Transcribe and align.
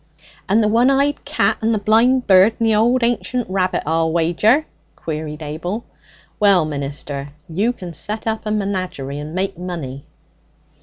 'And 0.49 0.63
the 0.63 0.67
one 0.67 0.89
eyed 0.89 1.23
cat 1.25 1.59
and 1.61 1.75
the 1.75 1.77
blind 1.77 2.25
bird 2.25 2.55
and 2.59 2.67
the 2.67 2.73
old 2.73 3.03
ancient 3.03 3.47
rabbit, 3.47 3.83
I'll 3.85 4.11
wager!' 4.11 4.65
queried 4.95 5.43
Abel. 5.43 5.85
'Well, 6.39 6.65
minister, 6.65 7.27
you 7.47 7.71
can 7.71 7.93
set 7.93 8.25
up 8.25 8.47
a 8.47 8.51
menagerie 8.51 9.19
and 9.19 9.35
make 9.35 9.59
money.' 9.59 10.03